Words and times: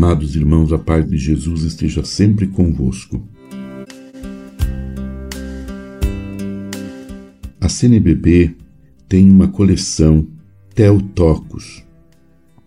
Amados 0.00 0.36
irmãos, 0.36 0.72
a 0.72 0.78
paz 0.78 1.10
de 1.10 1.18
Jesus 1.18 1.64
esteja 1.64 2.04
sempre 2.04 2.46
convosco. 2.46 3.20
A 7.60 7.68
CNBB 7.68 8.54
tem 9.08 9.28
uma 9.28 9.48
coleção 9.48 10.24
Teotocos. 10.72 11.82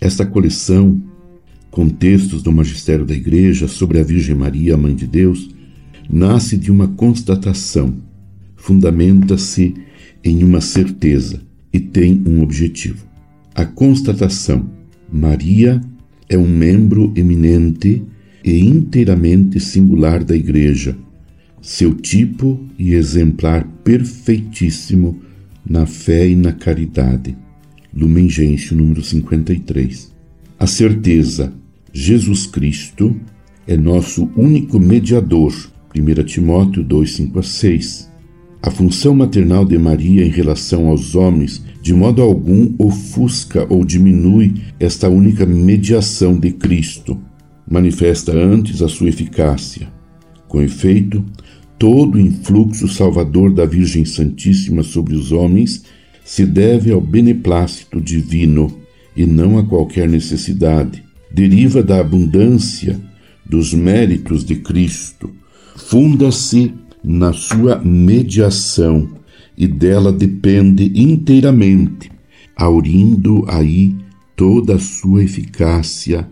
Esta 0.00 0.24
coleção, 0.24 1.02
com 1.68 1.88
textos 1.88 2.44
do 2.44 2.52
magistério 2.52 3.04
da 3.04 3.14
Igreja 3.14 3.66
sobre 3.66 3.98
a 3.98 4.04
Virgem 4.04 4.36
Maria, 4.36 4.74
a 4.74 4.78
Mãe 4.78 4.94
de 4.94 5.08
Deus, 5.08 5.50
nasce 6.08 6.56
de 6.56 6.70
uma 6.70 6.86
constatação, 6.86 7.96
fundamenta-se 8.54 9.74
em 10.22 10.44
uma 10.44 10.60
certeza 10.60 11.42
e 11.72 11.80
tem 11.80 12.22
um 12.24 12.40
objetivo. 12.40 13.04
A 13.52 13.64
constatação: 13.64 14.70
Maria 15.12 15.80
é 16.28 16.36
um 16.36 16.48
membro 16.48 17.12
eminente 17.16 18.02
e 18.44 18.58
inteiramente 18.60 19.58
singular 19.60 20.22
da 20.22 20.36
Igreja, 20.36 20.96
seu 21.60 21.94
tipo 21.94 22.64
e 22.78 22.94
exemplar 22.94 23.66
perfeitíssimo 23.82 25.20
na 25.68 25.84
fé 25.86 26.28
e 26.28 26.36
na 26.36 26.52
caridade. 26.52 27.36
Lumen 27.92 28.28
Gentium, 28.28 28.78
número 28.78 29.02
53. 29.02 30.12
A 30.58 30.66
certeza, 30.66 31.52
Jesus 31.92 32.46
Cristo 32.46 33.16
é 33.66 33.76
nosso 33.76 34.30
único 34.36 34.78
mediador. 34.78 35.52
1 35.94 36.24
Timóteo 36.24 36.84
2, 36.84 37.10
5 37.10 37.38
a 37.38 37.42
6. 37.42 38.10
A 38.66 38.70
função 38.72 39.14
maternal 39.14 39.64
de 39.64 39.78
Maria 39.78 40.26
em 40.26 40.28
relação 40.28 40.88
aos 40.88 41.14
homens 41.14 41.62
de 41.80 41.94
modo 41.94 42.20
algum 42.20 42.74
ofusca 42.80 43.64
ou 43.70 43.84
diminui 43.84 44.54
esta 44.80 45.08
única 45.08 45.46
mediação 45.46 46.36
de 46.36 46.50
Cristo. 46.50 47.16
Manifesta 47.70 48.32
antes 48.32 48.82
a 48.82 48.88
sua 48.88 49.08
eficácia. 49.08 49.86
Com 50.48 50.60
efeito, 50.60 51.24
todo 51.78 52.16
o 52.16 52.20
influxo 52.20 52.88
salvador 52.88 53.54
da 53.54 53.64
Virgem 53.64 54.04
Santíssima 54.04 54.82
sobre 54.82 55.14
os 55.14 55.30
homens 55.30 55.84
se 56.24 56.44
deve 56.44 56.90
ao 56.90 57.00
beneplácito 57.00 58.00
divino 58.00 58.80
e 59.16 59.24
não 59.24 59.58
a 59.58 59.64
qualquer 59.64 60.08
necessidade. 60.08 61.04
Deriva 61.30 61.84
da 61.84 62.00
abundância 62.00 63.00
dos 63.48 63.72
méritos 63.72 64.44
de 64.44 64.56
Cristo. 64.56 65.30
Funda-se 65.76 66.74
na 67.08 67.32
sua 67.32 67.78
mediação 67.78 69.08
e 69.56 69.68
dela 69.68 70.12
depende 70.12 70.90
inteiramente, 71.00 72.10
aurindo 72.56 73.44
aí 73.46 73.94
toda 74.34 74.74
a 74.74 74.78
sua 74.80 75.22
eficácia, 75.22 76.28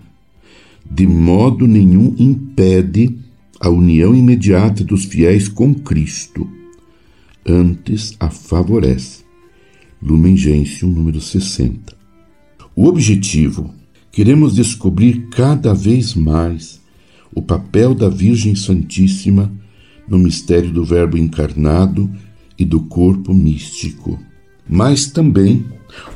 de 0.91 1.07
modo 1.07 1.69
nenhum 1.69 2.17
impede 2.19 3.17
a 3.61 3.69
união 3.69 4.17
imediata 4.17 4.83
dos 4.83 5.05
fiéis 5.05 5.47
com 5.47 5.73
Cristo, 5.73 6.51
antes 7.47 8.17
a 8.19 8.29
favorece. 8.29 9.23
Lumen 10.03 10.37
Gentium, 10.37 10.91
número 10.91 11.21
60. 11.21 11.97
O 12.75 12.87
objetivo, 12.87 13.73
queremos 14.11 14.57
descobrir 14.57 15.29
cada 15.31 15.73
vez 15.73 16.15
mais 16.15 16.81
o 17.33 17.41
papel 17.41 17.95
da 17.95 18.09
Virgem 18.09 18.57
Santíssima 18.57 19.53
no 20.09 20.19
mistério 20.19 20.71
do 20.71 20.85
Verbo 20.85 21.17
encarnado 21.17 22.11
e 22.59 22.65
do 22.65 22.81
corpo 22.81 23.35
místico, 23.35 24.19
mas 24.69 25.07
também 25.07 25.65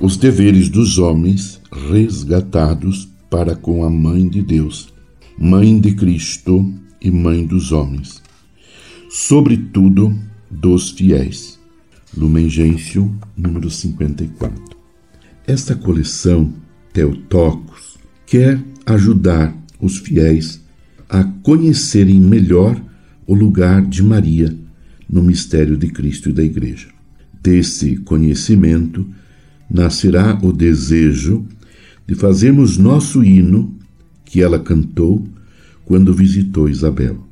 os 0.00 0.16
deveres 0.16 0.68
dos 0.68 0.98
homens 0.98 1.60
resgatados 1.70 3.08
para 3.30 3.54
com 3.54 3.84
a 3.84 3.90
Mãe 3.90 4.28
de 4.28 4.42
Deus, 4.42 4.92
Mãe 5.38 5.78
de 5.78 5.94
Cristo 5.94 6.72
e 7.00 7.10
Mãe 7.10 7.46
dos 7.46 7.72
homens, 7.72 8.22
sobretudo 9.10 10.16
dos 10.50 10.90
fiéis. 10.90 11.58
Lumen 12.16 12.48
Gentium, 12.48 13.14
número 13.36 13.70
54. 13.70 14.76
Esta 15.46 15.74
coleção 15.74 16.52
Teotocos 16.92 17.98
quer 18.26 18.62
ajudar 18.86 19.54
os 19.80 19.98
fiéis 19.98 20.60
a 21.08 21.22
conhecerem 21.22 22.20
melhor 22.20 22.80
o 23.28 23.34
lugar 23.34 23.84
de 23.84 24.02
Maria 24.02 24.56
no 25.06 25.22
mistério 25.22 25.76
de 25.76 25.88
Cristo 25.88 26.30
e 26.30 26.32
da 26.32 26.42
Igreja. 26.42 26.88
Desse 27.42 27.96
conhecimento 27.98 29.06
nascerá 29.70 30.36
o 30.42 30.50
desejo 30.50 31.46
de 32.06 32.14
fazermos 32.14 32.78
nosso 32.78 33.22
hino 33.22 33.76
que 34.24 34.40
ela 34.40 34.58
cantou 34.58 35.28
quando 35.84 36.14
visitou 36.14 36.70
Isabel. 36.70 37.22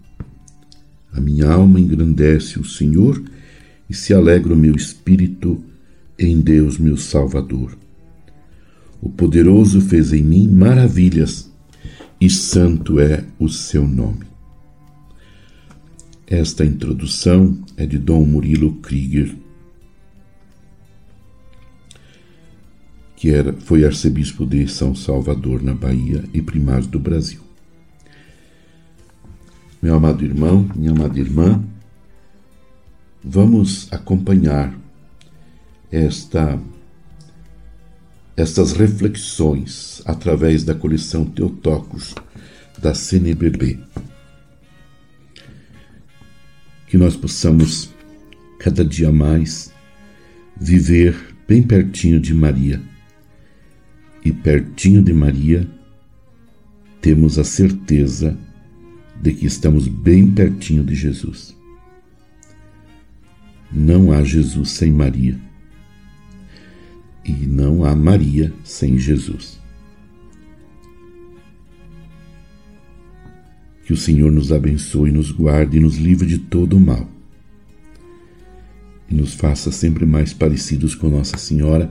A 1.14 1.20
minha 1.20 1.48
alma 1.48 1.80
engrandece 1.80 2.60
o 2.60 2.64
Senhor 2.64 3.22
e 3.88 3.94
se 3.94 4.12
alegra 4.12 4.52
o 4.52 4.56
meu 4.56 4.76
espírito 4.76 5.64
em 6.18 6.40
Deus, 6.40 6.76
meu 6.76 6.98
Salvador. 6.98 7.76
O 9.00 9.08
poderoso 9.08 9.80
fez 9.80 10.12
em 10.12 10.22
mim 10.22 10.46
maravilhas 10.46 11.50
e 12.20 12.28
santo 12.28 13.00
é 13.00 13.24
o 13.38 13.48
seu 13.48 13.88
nome. 13.88 14.35
Esta 16.26 16.64
introdução 16.64 17.56
é 17.76 17.86
de 17.86 17.98
Dom 17.98 18.24
Murilo 18.24 18.74
Krieger, 18.78 19.36
que 23.14 23.30
era, 23.30 23.52
foi 23.52 23.84
arcebispo 23.84 24.44
de 24.44 24.66
São 24.66 24.92
Salvador, 24.92 25.62
na 25.62 25.72
Bahia, 25.72 26.24
e 26.34 26.42
primário 26.42 26.88
do 26.88 26.98
Brasil. 26.98 27.40
Meu 29.80 29.94
amado 29.94 30.24
irmão, 30.24 30.68
minha 30.74 30.90
amada 30.90 31.16
irmã, 31.16 31.62
vamos 33.22 33.86
acompanhar 33.92 34.76
esta 35.92 36.60
estas 38.36 38.72
reflexões 38.72 40.02
através 40.04 40.62
da 40.62 40.74
coleção 40.74 41.24
Teotocos 41.24 42.14
da 42.78 42.92
CNBB 42.92 43.78
que 46.96 46.98
nós 46.98 47.14
possamos 47.14 47.94
cada 48.58 48.82
dia 48.82 49.12
mais 49.12 49.70
viver 50.58 51.14
bem 51.46 51.62
pertinho 51.62 52.18
de 52.18 52.32
Maria. 52.32 52.80
E 54.24 54.32
pertinho 54.32 55.02
de 55.02 55.12
Maria, 55.12 55.68
temos 57.02 57.38
a 57.38 57.44
certeza 57.44 58.34
de 59.20 59.34
que 59.34 59.44
estamos 59.44 59.86
bem 59.86 60.30
pertinho 60.30 60.82
de 60.82 60.94
Jesus. 60.94 61.54
Não 63.70 64.10
há 64.10 64.24
Jesus 64.24 64.70
sem 64.70 64.90
Maria. 64.90 65.38
E 67.22 67.30
não 67.30 67.84
há 67.84 67.94
Maria 67.94 68.50
sem 68.64 68.96
Jesus. 68.96 69.60
Que 73.86 73.92
o 73.92 73.96
Senhor 73.96 74.32
nos 74.32 74.50
abençoe, 74.50 75.12
nos 75.12 75.30
guarde 75.30 75.76
e 75.76 75.80
nos 75.80 75.96
livre 75.96 76.26
de 76.26 76.38
todo 76.38 76.76
o 76.76 76.80
mal. 76.80 77.08
E 79.08 79.14
nos 79.14 79.32
faça 79.32 79.70
sempre 79.70 80.04
mais 80.04 80.32
parecidos 80.32 80.96
com 80.96 81.08
Nossa 81.08 81.38
Senhora, 81.38 81.88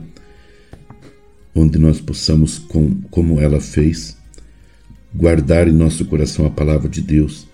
onde 1.55 1.79
nós 1.79 2.01
possamos, 2.01 2.59
com, 2.59 2.99
como 3.09 3.39
ela 3.39 3.61
fez, 3.61 4.17
guardar 5.15 5.69
em 5.69 5.71
nosso 5.71 6.03
coração 6.03 6.45
a 6.45 6.49
palavra 6.49 6.89
de 6.89 6.99
Deus, 6.99 7.47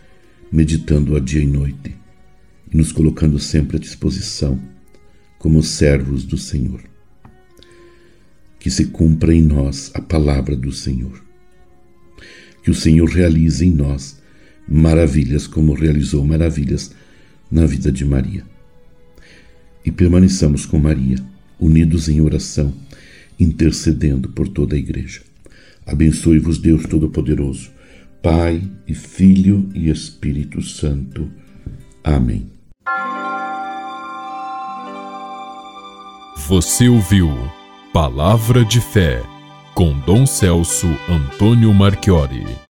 meditando-a 0.51 1.19
dia 1.19 1.43
e 1.43 1.45
noite, 1.45 1.95
e 2.73 2.75
nos 2.75 2.91
colocando 2.91 3.37
sempre 3.37 3.77
à 3.77 3.79
disposição 3.79 4.59
como 5.37 5.61
servos 5.61 6.23
do 6.23 6.39
Senhor. 6.39 6.81
Que 8.59 8.71
se 8.71 8.85
cumpra 8.85 9.35
em 9.35 9.43
nós 9.43 9.91
a 9.93 10.01
palavra 10.01 10.55
do 10.55 10.71
Senhor. 10.71 11.23
Que 12.63 12.71
o 12.71 12.75
Senhor 12.75 13.07
realize 13.07 13.63
em 13.63 13.71
nós 13.71 14.19
maravilhas 14.67 15.47
como 15.47 15.73
realizou 15.73 16.25
maravilhas 16.25 16.91
na 17.51 17.65
vida 17.65 17.91
de 17.91 18.05
Maria. 18.05 18.43
E 19.83 19.91
permaneçamos 19.91 20.65
com 20.65 20.79
Maria, 20.79 21.17
unidos 21.59 22.07
em 22.07 22.21
oração, 22.21 22.73
intercedendo 23.39 24.29
por 24.29 24.47
toda 24.47 24.75
a 24.75 24.79
Igreja. 24.79 25.21
Abençoe-vos, 25.85 26.59
Deus 26.59 26.83
Todo-Poderoso, 26.85 27.71
Pai 28.21 28.61
e 28.87 28.93
Filho 28.93 29.69
e 29.73 29.89
Espírito 29.89 30.61
Santo. 30.61 31.29
Amém. 32.03 32.45
Você 36.47 36.87
ouviu 36.87 37.29
Palavra 37.93 38.63
de 38.63 38.79
Fé 38.79 39.21
com 39.73 39.97
Dom 40.01 40.25
Celso 40.25 40.87
Antônio 41.09 41.73
Marchiori. 41.73 42.61